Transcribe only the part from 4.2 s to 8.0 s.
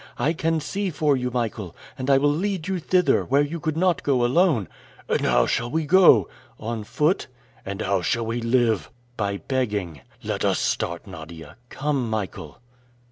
alone!" "And how shall we go?" "On foot." "And